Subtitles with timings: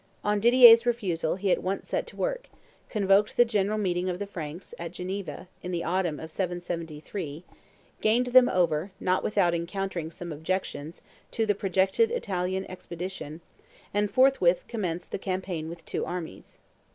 [0.23, 2.49] On Didier's refusal he at once set to work,
[2.89, 7.43] convoked the general meeting of the Franks, at Geneva, in the autumn of 773,
[8.01, 13.41] gained them over, not without encountering some objections, to the projected Italian expedition,
[13.93, 16.57] and forthwith commenced the campaign with two armies.